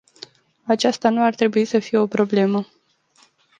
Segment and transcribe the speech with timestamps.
[0.65, 2.67] Aceasta nu ar trebui să fie o problemă.